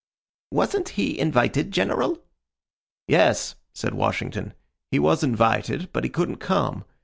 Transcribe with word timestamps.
"Wasn't 0.49 0.89
he 0.97 1.19
invited, 1.19 1.69
General?" 1.69 2.17
"Yes," 3.07 3.53
said 3.75 3.93
Washington, 3.93 4.55
"he 4.89 4.97
was 4.97 5.21
invited, 5.23 5.93
but 5.93 6.03
he 6.03 6.09
couldn't 6.09 6.37
come. 6.37 6.85